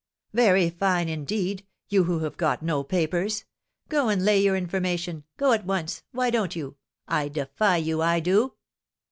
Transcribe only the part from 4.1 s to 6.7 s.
lay your information, go at once. Why don't